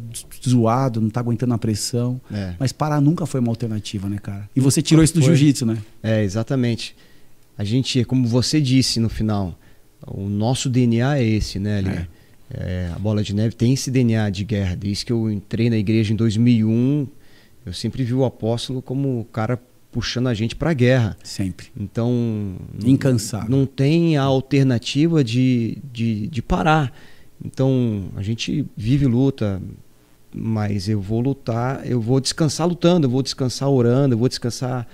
zoado, 0.47 1.01
não 1.01 1.09
tá 1.09 1.21
aguentando 1.21 1.55
a 1.55 1.59
pressão. 1.59 2.21
É. 2.31 2.55
Mas 2.59 2.73
parar 2.73 3.01
nunca 3.01 3.25
foi 3.25 3.41
uma 3.41 3.51
alternativa, 3.51 4.09
né, 4.09 4.19
cara? 4.19 4.51
E 4.55 4.61
você 4.61 4.83
tirou 4.83 5.03
isso 5.03 5.15
do 5.15 5.23
jiu-jitsu, 5.23 5.65
né? 5.65 5.79
É, 6.03 6.23
exatamente. 6.23 6.95
A 7.57 7.65
gente, 7.65 8.05
como 8.05 8.27
você 8.27 8.61
disse 8.61 8.99
no 8.99 9.09
final, 9.09 9.57
o 10.07 10.29
nosso 10.29 10.69
DNA 10.69 11.19
é 11.19 11.25
esse, 11.25 11.59
né, 11.59 11.79
Ali? 11.79 11.89
É. 11.89 12.07
É, 12.53 12.91
a 12.95 12.99
Bola 12.99 13.23
de 13.23 13.33
Neve 13.33 13.55
tem 13.55 13.75
esse 13.75 13.91
DNA 13.91 14.29
de 14.29 14.45
guerra. 14.45 14.75
Desde 14.75 15.07
que 15.07 15.13
eu 15.13 15.31
entrei 15.31 15.71
na 15.71 15.77
igreja 15.77 16.13
em 16.13 16.17
2001, 16.17 17.07
eu 17.71 17.75
sempre 17.75 18.03
vi 18.03 18.13
o 18.13 18.25
apóstolo 18.25 18.83
como 18.83 19.21
o 19.21 19.25
cara 19.25 19.61
puxando 19.93 20.27
a 20.27 20.35
gente 20.35 20.55
para 20.57 20.71
a 20.71 20.75
guerra. 20.75 21.17
Sempre. 21.23 21.69
Então. 21.79 22.57
Incansável. 22.85 23.49
Não, 23.49 23.65
tem 23.65 24.17
a 24.17 24.23
alternativa 24.23 25.23
de, 25.23 25.79
de, 25.93 26.27
de 26.27 26.43
parar. 26.43 26.93
Então, 27.45 28.07
a 28.17 28.23
gente 28.23 28.67
vive 28.77 29.07
luta, 29.07 29.63
mas 30.35 30.89
eu 30.89 31.01
vou 31.01 31.21
lutar, 31.21 31.89
eu 31.89 32.01
vou 32.01 32.21
descansar 32.21 32.67
lutando, 32.67 33.07
eu 33.07 33.11
vou 33.11 33.23
descansar 33.23 33.69
orando, 33.69 34.15
eu 34.15 34.19
vou 34.19 34.29
descansar. 34.29 34.87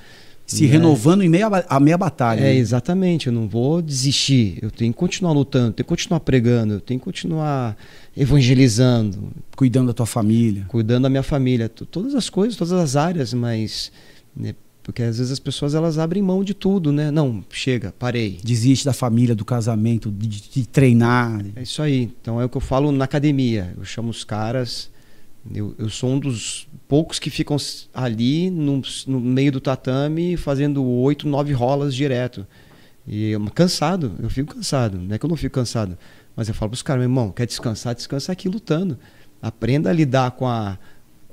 Se 0.46 0.64
né? 0.64 0.70
renovando 0.70 1.22
em 1.22 1.28
meia, 1.28 1.48
a 1.68 1.80
meia 1.80 1.98
batalha. 1.98 2.40
É, 2.40 2.44
né? 2.44 2.54
exatamente. 2.54 3.26
Eu 3.26 3.32
não 3.32 3.48
vou 3.48 3.82
desistir. 3.82 4.58
Eu 4.62 4.70
tenho 4.70 4.92
que 4.92 4.98
continuar 4.98 5.32
lutando, 5.32 5.68
eu 5.68 5.72
tenho 5.72 5.84
que 5.84 5.88
continuar 5.88 6.20
pregando, 6.20 6.74
eu 6.74 6.80
tenho 6.80 7.00
que 7.00 7.04
continuar 7.04 7.76
evangelizando. 8.16 9.30
Cuidando 9.56 9.88
da 9.88 9.92
tua 9.92 10.06
família. 10.06 10.64
Cuidando 10.68 11.02
da 11.02 11.08
minha 11.08 11.22
família. 11.22 11.68
Todas 11.68 12.14
as 12.14 12.30
coisas, 12.30 12.56
todas 12.56 12.72
as 12.72 12.94
áreas, 12.94 13.34
mas. 13.34 13.90
Né, 14.36 14.54
porque 14.84 15.02
às 15.02 15.18
vezes 15.18 15.32
as 15.32 15.40
pessoas 15.40 15.74
elas 15.74 15.98
abrem 15.98 16.22
mão 16.22 16.44
de 16.44 16.54
tudo, 16.54 16.92
né? 16.92 17.10
Não, 17.10 17.44
chega, 17.50 17.92
parei. 17.98 18.38
Desiste 18.44 18.84
da 18.84 18.92
família, 18.92 19.34
do 19.34 19.44
casamento, 19.44 20.12
de, 20.12 20.28
de 20.48 20.64
treinar. 20.64 21.44
É 21.56 21.62
isso 21.62 21.82
aí. 21.82 22.12
Então 22.22 22.40
é 22.40 22.44
o 22.44 22.48
que 22.48 22.56
eu 22.56 22.60
falo 22.60 22.92
na 22.92 23.04
academia. 23.04 23.74
Eu 23.76 23.84
chamo 23.84 24.10
os 24.10 24.22
caras. 24.22 24.88
Eu, 25.54 25.74
eu 25.78 25.88
sou 25.88 26.10
um 26.10 26.18
dos 26.18 26.68
poucos 26.88 27.18
que 27.18 27.30
ficam 27.30 27.56
ali 27.94 28.50
no, 28.50 28.82
no 29.06 29.20
meio 29.20 29.52
do 29.52 29.60
tatame 29.60 30.36
fazendo 30.36 30.84
oito, 30.84 31.28
nove 31.28 31.52
rolas 31.52 31.94
direto. 31.94 32.46
E 33.06 33.30
eu, 33.30 33.40
cansado, 33.50 34.12
eu 34.20 34.28
fico 34.28 34.54
cansado. 34.54 34.98
Não 34.98 35.14
é 35.14 35.18
que 35.18 35.24
eu 35.24 35.28
não 35.28 35.36
fico 35.36 35.54
cansado. 35.54 35.96
Mas 36.34 36.48
eu 36.48 36.54
falo 36.54 36.70
para 36.70 36.76
os 36.76 36.82
caras, 36.82 37.00
meu 37.00 37.10
irmão, 37.10 37.30
quer 37.30 37.46
descansar? 37.46 37.94
Descansa 37.94 38.32
aqui 38.32 38.48
lutando. 38.48 38.98
Aprenda 39.40 39.90
a 39.90 39.92
lidar 39.92 40.32
com 40.32 40.46
a 40.46 40.78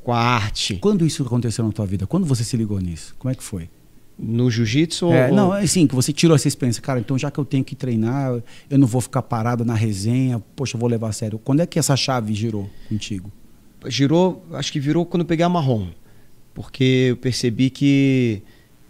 com 0.04 0.12
a 0.12 0.20
arte. 0.20 0.76
Quando 0.76 1.06
isso 1.06 1.24
aconteceu 1.24 1.66
na 1.66 1.72
tua 1.72 1.86
vida? 1.86 2.06
Quando 2.06 2.26
você 2.26 2.44
se 2.44 2.58
ligou 2.58 2.80
nisso? 2.80 3.16
Como 3.18 3.32
é 3.32 3.36
que 3.36 3.44
foi? 3.44 3.70
No 4.20 4.52
jiu-jitsu? 4.52 5.12
É, 5.12 5.30
ou... 5.30 5.36
Não, 5.36 5.52
assim, 5.52 5.88
que 5.88 5.96
você 5.96 6.12
tirou 6.12 6.36
essa 6.36 6.48
experiência. 6.48 6.82
Cara, 6.82 7.00
então 7.00 7.18
já 7.18 7.32
que 7.32 7.40
eu 7.40 7.46
tenho 7.46 7.64
que 7.64 7.76
treinar, 7.76 8.42
eu 8.70 8.78
não 8.78 8.86
vou 8.86 9.02
ficar 9.02 9.22
parado 9.22 9.66
na 9.66 9.74
resenha, 9.74 10.44
poxa, 10.56 10.76
eu 10.76 10.80
vou 10.80 10.90
levar 10.90 11.10
a 11.10 11.12
sério. 11.14 11.40
Quando 11.40 11.62
é 11.62 11.66
que 11.66 11.80
essa 11.80 11.96
chave 11.96 12.34
girou 12.34 12.70
contigo? 12.90 13.32
Girou, 13.88 14.46
acho 14.54 14.72
que 14.72 14.80
virou 14.80 15.06
quando 15.06 15.22
eu 15.22 15.28
peguei 15.28 15.46
a 15.46 15.50
marrom. 15.50 15.88
Porque 16.54 17.08
eu 17.10 17.18
percebi 17.18 17.70
que 17.70 18.42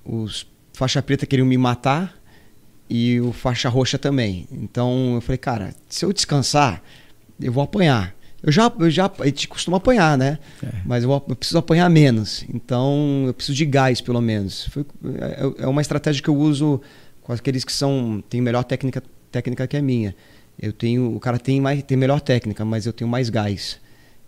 os 0.04 0.46
faixa 0.74 1.02
preta 1.02 1.26
queriam 1.26 1.46
me 1.46 1.58
matar 1.58 2.14
e 2.90 3.20
o 3.22 3.32
faixa 3.32 3.70
roxa 3.70 3.98
também. 3.98 4.48
Então 4.52 5.16
eu 5.16 5.22
falei, 5.22 5.38
cara, 5.38 5.74
se 5.88 6.04
eu 6.04 6.12
descansar, 6.12 6.82
eu 7.40 7.52
vou 7.52 7.64
apanhar. 7.64 8.14
Eu 8.42 8.52
já, 8.52 8.72
eu 8.78 8.90
já 8.90 9.10
a 9.20 9.26
gente 9.26 9.48
costuma 9.48 9.78
apanhar, 9.78 10.18
né? 10.18 10.38
É. 10.62 10.68
Mas 10.86 11.06
eu, 11.06 11.12
eu, 11.12 11.36
preciso 11.36 11.58
apanhar 11.58 11.90
menos. 11.90 12.44
Então, 12.54 13.24
eu 13.26 13.34
preciso 13.34 13.56
de 13.56 13.66
gás, 13.66 14.02
pelo 14.02 14.20
menos. 14.20 14.68
Foi, 14.68 14.86
é, 15.16 15.64
é, 15.64 15.68
uma 15.68 15.82
estratégia 15.82 16.22
que 16.22 16.30
eu 16.30 16.36
uso 16.36 16.82
com 17.22 17.32
aqueles 17.32 17.64
que 17.64 17.72
são 17.72 18.22
têm 18.30 18.42
melhor 18.42 18.66
técnica, 18.66 19.02
técnica 19.32 19.66
que 19.66 19.78
a 19.78 19.82
minha. 19.82 20.14
Eu 20.60 20.74
tenho, 20.74 21.16
o 21.16 21.22
cara 21.22 21.40
tem 21.40 21.62
mais, 21.62 21.82
tem 21.84 21.96
melhor 21.96 22.20
técnica, 22.20 22.66
mas 22.66 22.86
eu 22.86 22.92
tenho 22.92 23.10
mais 23.10 23.30
gás. 23.30 23.80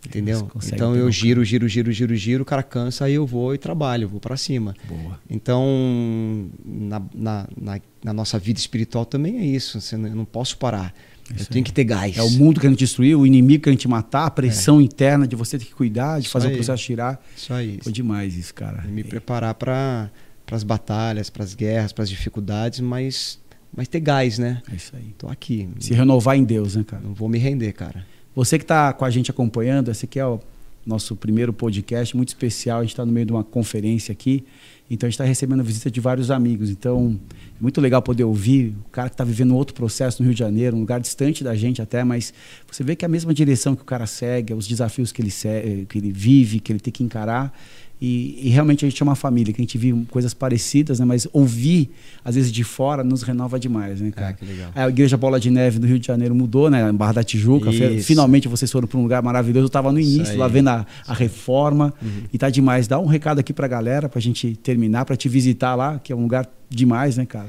Entendeu? 0.06 0.50
Então 0.68 0.96
eu 0.96 1.12
giro, 1.12 1.44
giro, 1.44 1.68
giro, 1.68 1.92
giro, 1.92 2.16
giro, 2.16 2.44
o 2.44 2.46
cara 2.46 2.64
cansa, 2.64 3.06
aí 3.06 3.14
eu 3.14 3.26
vou 3.26 3.54
e 3.54 3.58
trabalho, 3.58 4.08
vou 4.08 4.20
para 4.20 4.38
cima. 4.38 4.76
Boa. 4.88 5.20
Então, 5.30 6.50
na, 6.64 7.02
na, 7.14 7.48
na, 7.58 7.82
na, 8.04 8.14
nossa 8.14 8.38
vida 8.38 8.60
espiritual 8.60 9.06
também 9.06 9.38
é 9.40 9.46
isso. 9.46 9.80
Eu 9.94 9.98
não 9.98 10.26
posso 10.26 10.58
parar. 10.58 10.94
Eu 11.38 11.46
tenho 11.46 11.66
que 11.66 11.74
ter 11.74 11.84
gás. 11.84 12.18
É 12.18 12.22
o 12.22 12.30
mundo 12.30 12.60
querendo 12.60 12.78
destruir, 12.78 13.18
o 13.18 13.26
inimigo 13.26 13.64
querendo 13.64 13.80
te 13.80 13.88
matar, 13.88 14.26
a 14.26 14.32
pressão 14.32 14.80
é. 14.80 14.84
interna 14.84 15.28
de 15.28 15.36
você 15.36 15.58
ter 15.58 15.66
que 15.66 15.74
cuidar, 15.74 16.20
de 16.20 16.26
isso 16.26 16.34
fazer 16.34 16.48
aí. 16.48 16.54
o 16.54 16.58
processo 16.58 16.84
tirar. 16.84 17.24
Isso 17.36 17.52
aí. 17.52 17.80
Foi 17.82 17.92
demais 17.92 18.38
isso, 18.38 18.54
cara. 18.54 18.84
E 18.88 18.92
me 18.92 19.04
preparar 19.04 19.56
para 19.56 20.12
as 20.52 20.64
batalhas, 20.64 21.30
para 21.30 21.44
as 21.44 21.56
guerras, 21.56 21.92
para 21.92 22.04
as 22.04 22.10
dificuldades, 22.10 22.80
mas, 22.80 23.40
mas 23.76 23.88
ter 23.88 24.02
gás, 24.02 24.38
né? 24.38 24.62
É 24.72 24.76
isso 24.76 24.96
aí. 24.96 25.16
Tô 25.18 25.28
aqui. 25.28 25.68
Se 25.80 25.94
renovar 25.96 26.38
em 26.38 26.44
Deus, 26.44 26.76
né, 26.76 26.84
cara? 26.84 27.02
Não 27.04 27.14
vou 27.14 27.28
me 27.28 27.40
render, 27.40 27.74
cara. 27.74 28.06
Você 28.36 28.58
que 28.58 28.66
está 28.66 28.92
com 28.92 29.06
a 29.06 29.10
gente 29.10 29.32
acompanhando, 29.32 29.90
esse 29.90 30.04
aqui 30.04 30.20
é 30.20 30.26
o 30.26 30.42
nosso 30.86 31.16
primeiro 31.16 31.54
podcast 31.54 32.16
muito 32.18 32.28
especial. 32.28 32.80
A 32.80 32.82
gente 32.82 32.92
está 32.92 33.06
no 33.06 33.12
meio 33.12 33.26
de 33.26 33.32
uma 33.32 33.46
conferência 33.46 34.12
aqui. 34.12 34.44
Então 34.92 35.08
a 35.08 35.10
gente 35.10 35.16
está 35.16 35.24
recebendo 35.24 35.62
a 35.62 35.64
visita 35.64 35.90
de 35.90 36.02
vários 36.02 36.30
amigos. 36.30 36.70
Então 36.70 37.18
é 37.32 37.62
muito 37.62 37.80
legal 37.80 38.02
poder 38.02 38.26
ouvir 38.26 38.76
o 38.86 38.90
cara 38.90 39.08
que 39.08 39.14
está 39.14 39.24
vivendo 39.24 39.56
outro 39.56 39.74
processo 39.74 40.22
no 40.22 40.28
Rio 40.28 40.34
de 40.34 40.40
Janeiro, 40.40 40.76
um 40.76 40.82
lugar 40.82 41.00
distante 41.00 41.46
da 41.46 41.56
gente 41.56 41.82
até, 41.82 42.04
mas 42.04 42.34
você 42.70 42.84
vê 42.84 42.94
que 42.94 43.06
é 43.06 43.08
a 43.08 43.10
mesma 43.10 43.34
direção 43.34 43.74
que 43.74 43.82
o 43.82 43.86
cara 43.86 44.06
segue, 44.06 44.54
os 44.54 44.68
desafios 44.68 45.14
que 45.14 45.22
ele, 45.22 45.32
segue, 45.32 45.86
que 45.86 45.98
ele 45.98 46.12
vive, 46.12 46.60
que 46.60 46.74
ele 46.74 46.80
tem 46.82 46.92
que 46.92 47.04
encarar. 47.06 47.58
E, 48.02 48.48
e, 48.48 48.50
realmente 48.50 48.86
a 48.86 48.90
gente 48.90 49.02
é 49.02 49.06
uma 49.06 49.16
família, 49.16 49.54
que 49.54 49.62
a 49.62 49.64
gente 49.64 49.78
vive 49.78 50.06
coisas 50.12 50.34
parecidas, 50.34 51.00
né? 51.00 51.06
mas 51.06 51.28
ouvir, 51.32 51.90
às 52.26 52.36
vezes, 52.36 52.52
de 52.52 52.64
fora 52.64 53.06
nos 53.06 53.24
renova 53.24 53.58
demais, 53.58 54.02
né, 54.02 54.12
cara? 54.12 54.30
Ah, 54.30 54.34
que 54.34 54.46
legal. 54.46 54.72
A 54.76 54.90
Igreja 54.90 55.16
Bola 55.16 55.40
de 55.40 55.50
Neve 55.50 55.80
do 55.80 55.88
Rio 55.88 55.98
de 55.98 56.06
Janeiro 56.06 56.36
mudou, 56.36 56.70
né? 56.70 56.92
Barra 56.92 57.14
da 57.14 57.24
Tijuca. 57.24 57.70
Isso. 57.70 58.06
Finalmente 58.06 58.50
vocês 58.50 58.70
foram 58.70 58.88
para 58.88 58.98
um 59.00 59.04
lugar 59.04 59.24
maravilhoso. 59.24 59.64
Eu 59.64 59.68
estava 59.68 59.94
no 59.94 60.00
início, 60.00 60.38
lá 60.38 60.48
vendo 60.48 60.68
a, 60.70 60.86
a 61.08 61.14
reforma. 61.14 61.94
Uhum. 62.02 62.24
E 62.34 62.38
tá 62.38 62.50
demais. 62.50 62.86
Dá 62.86 63.00
um 63.00 63.06
recado 63.06 63.40
aqui 63.40 63.54
para 63.54 63.66
a 63.66 63.70
galera, 63.70 64.10
para 64.10 64.20
a 64.20 64.22
gente 64.22 64.56
terminar, 64.58 65.06
para 65.06 65.16
te 65.16 65.30
visitar 65.30 65.74
lá, 65.76 65.98
que 65.98 66.12
é 66.12 66.16
um 66.16 66.24
lugar 66.24 66.50
demais, 66.70 67.16
né, 67.16 67.26
cara? 67.26 67.48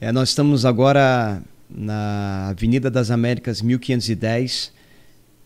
É, 0.00 0.10
nós 0.10 0.30
estamos 0.30 0.64
agora 0.64 1.40
na 1.70 2.48
Avenida 2.50 2.90
das 2.90 3.10
Américas 3.10 3.62
1510. 3.62 4.72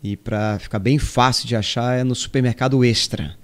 E 0.03 0.17
para 0.17 0.59
ficar 0.59 0.79
bem 0.79 0.99
fácil 0.99 1.47
de 1.47 1.55
achar, 1.55 1.99
é 1.99 2.03
no 2.03 2.15
supermercado 2.15 2.83
Extra. 2.83 3.37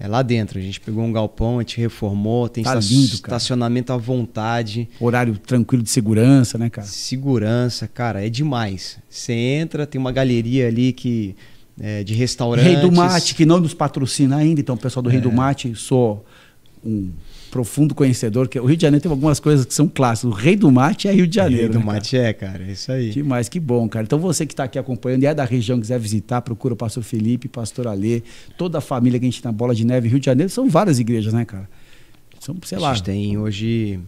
É 0.00 0.06
lá 0.06 0.22
dentro. 0.22 0.58
A 0.58 0.62
gente 0.62 0.80
pegou 0.80 1.02
um 1.02 1.12
galpão, 1.12 1.58
a 1.58 1.62
gente 1.62 1.80
reformou, 1.80 2.48
tem 2.48 2.62
tá 2.62 2.74
lindo, 2.74 3.14
estacionamento 3.14 3.92
à 3.92 3.96
vontade. 3.96 4.88
Horário 5.00 5.36
tranquilo 5.36 5.82
de 5.82 5.90
segurança, 5.90 6.56
né, 6.56 6.70
cara? 6.70 6.86
Segurança, 6.86 7.88
cara, 7.88 8.24
é 8.24 8.30
demais. 8.30 8.98
Você 9.08 9.32
entra, 9.32 9.86
tem 9.86 10.00
uma 10.00 10.12
galeria 10.12 10.68
ali 10.68 10.92
que 10.92 11.34
é, 11.80 12.04
de 12.04 12.14
restaurantes. 12.14 12.72
Rei 12.72 12.80
do 12.80 12.92
Mate, 12.92 13.34
que 13.34 13.44
não 13.44 13.60
nos 13.60 13.74
patrocina 13.74 14.36
ainda, 14.36 14.60
então 14.60 14.74
o 14.74 14.78
pessoal 14.78 15.02
do 15.02 15.08
Rei 15.08 15.20
do 15.20 15.30
é. 15.30 15.32
Mate, 15.32 15.74
sou 15.74 16.24
um 16.84 17.10
profundo 17.50 17.94
conhecedor, 17.94 18.48
que 18.48 18.58
o 18.58 18.64
Rio 18.64 18.76
de 18.76 18.82
Janeiro 18.82 19.02
tem 19.02 19.10
algumas 19.10 19.40
coisas 19.40 19.64
que 19.64 19.74
são 19.74 19.88
clássicas. 19.88 20.30
O 20.30 20.34
Rei 20.34 20.56
do 20.56 20.70
Mate 20.70 21.08
é 21.08 21.12
Rio 21.12 21.26
de 21.26 21.36
Janeiro. 21.36 21.64
Rei 21.64 21.68
do 21.72 21.78
né, 21.78 21.84
Mate 21.84 22.16
cara? 22.16 22.28
é, 22.28 22.32
cara, 22.32 22.64
é 22.64 22.72
isso 22.72 22.92
aí. 22.92 23.10
Demais, 23.10 23.48
que 23.48 23.58
bom, 23.58 23.88
cara. 23.88 24.04
Então 24.04 24.18
você 24.18 24.46
que 24.46 24.52
está 24.52 24.64
aqui 24.64 24.78
acompanhando 24.78 25.22
e 25.22 25.26
é 25.26 25.34
da 25.34 25.44
região, 25.44 25.80
quiser 25.80 25.98
visitar, 25.98 26.40
procura 26.42 26.74
o 26.74 26.76
pastor 26.76 27.02
Felipe, 27.02 27.48
pastor 27.48 27.86
Alê, 27.86 28.22
toda 28.56 28.78
a 28.78 28.80
família 28.80 29.18
que 29.18 29.24
a 29.26 29.28
gente 29.30 29.42
tem 29.42 29.50
na 29.50 29.56
Bola 29.56 29.74
de 29.74 29.84
Neve, 29.84 30.08
Rio 30.08 30.20
de 30.20 30.26
Janeiro, 30.26 30.50
são 30.50 30.68
várias 30.68 30.98
igrejas, 30.98 31.32
né, 31.32 31.44
cara? 31.44 31.68
São, 32.40 32.56
sei 32.64 32.78
lá. 32.78 32.90
A 32.90 32.94
gente 32.94 33.04
tem 33.04 33.38
hoje 33.38 33.98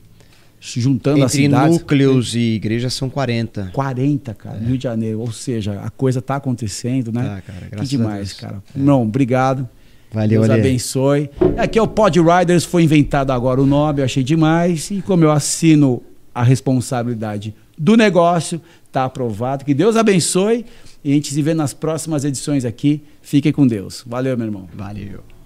juntando 0.61 1.17
Entre 1.17 1.25
as 1.25 1.33
cidades. 1.33 1.79
núcleos 1.79 2.35
e 2.35 2.57
igrejas 2.57 2.93
são 2.93 3.09
40. 3.09 3.71
40, 3.73 4.35
cara, 4.35 4.59
é. 4.59 4.65
Rio 4.65 4.77
de 4.77 4.85
Janeiro. 4.85 5.21
Ou 5.21 5.33
seja, 5.33 5.81
a 5.81 5.91
coisa 5.91 6.19
está 6.19 6.37
acontecendo, 6.37 7.11
né? 7.11 7.23
Tá, 7.23 7.41
cara, 7.41 7.67
graças 7.71 7.89
que 7.89 7.97
demais, 7.97 8.33
cara. 8.35 8.63
É. 8.75 8.79
Não, 8.79 9.03
obrigado. 9.03 9.69
Valeu, 10.13 10.43
Deus 10.43 10.51
abençoe. 10.51 11.31
Aqui 11.57 11.79
é 11.79 11.83
o 11.83 11.87
Pod 11.87 12.19
Riders, 12.21 12.65
foi 12.65 12.83
inventado 12.83 13.31
agora 13.31 13.61
o 13.61 13.67
nome, 13.67 14.01
eu 14.01 14.05
achei 14.05 14.25
demais. 14.25 14.91
E 14.91 15.01
como 15.03 15.25
eu 15.25 15.31
assino 15.31 16.03
a 16.35 16.43
responsabilidade 16.43 17.55
do 17.79 17.97
negócio, 17.97 18.61
tá 18.91 19.05
aprovado. 19.05 19.65
Que 19.65 19.75
Deus 19.75 19.97
abençoe. 19.97 20.67
E 21.03 21.13
a 21.13 21.15
gente 21.15 21.33
se 21.33 21.41
vê 21.41 21.55
nas 21.55 21.73
próximas 21.73 22.25
edições 22.25 22.65
aqui. 22.65 23.03
Fiquem 23.23 23.53
com 23.53 23.67
Deus. 23.67 24.05
Valeu, 24.07 24.37
meu 24.37 24.47
irmão. 24.47 24.69
Valeu. 24.75 25.40